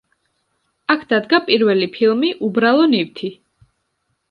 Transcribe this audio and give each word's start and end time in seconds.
აქ 0.93 1.03
დადგა 1.11 1.41
პირველი 1.51 1.91
ფილმი 1.99 2.33
„უბრალო 2.49 2.91
ნივთი“. 2.97 3.33